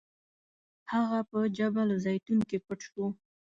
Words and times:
هغه 0.91 1.19
په 1.29 1.39
جبل 1.57 1.87
الزیتون 1.95 2.39
کې 2.49 2.57
پټ 2.65 2.79
شو. 2.87 3.05